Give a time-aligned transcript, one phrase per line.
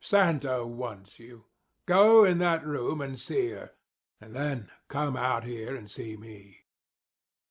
[0.03, 1.45] Santa wants you.
[1.85, 3.73] Go in that room and see her.
[4.19, 6.65] And then come out here and see me.